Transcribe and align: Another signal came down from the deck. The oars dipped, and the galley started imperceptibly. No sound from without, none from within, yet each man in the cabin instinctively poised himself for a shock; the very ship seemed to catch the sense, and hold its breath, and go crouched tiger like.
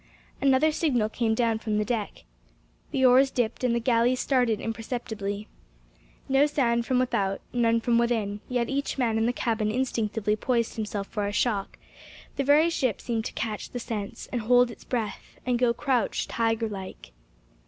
Another 0.41 0.71
signal 0.71 1.09
came 1.09 1.35
down 1.35 1.59
from 1.59 1.77
the 1.77 1.85
deck. 1.85 2.23
The 2.89 3.05
oars 3.05 3.29
dipped, 3.29 3.63
and 3.63 3.75
the 3.75 3.79
galley 3.79 4.15
started 4.15 4.59
imperceptibly. 4.59 5.47
No 6.27 6.47
sound 6.47 6.87
from 6.87 6.97
without, 6.97 7.39
none 7.53 7.79
from 7.81 7.99
within, 7.99 8.39
yet 8.49 8.67
each 8.67 8.97
man 8.97 9.19
in 9.19 9.27
the 9.27 9.31
cabin 9.31 9.69
instinctively 9.69 10.35
poised 10.35 10.75
himself 10.75 11.05
for 11.05 11.27
a 11.27 11.31
shock; 11.31 11.77
the 12.35 12.43
very 12.43 12.71
ship 12.71 12.99
seemed 12.99 13.25
to 13.25 13.33
catch 13.33 13.69
the 13.69 13.79
sense, 13.79 14.27
and 14.31 14.41
hold 14.41 14.71
its 14.71 14.83
breath, 14.85 15.37
and 15.45 15.59
go 15.59 15.71
crouched 15.71 16.31
tiger 16.31 16.67
like. 16.67 17.11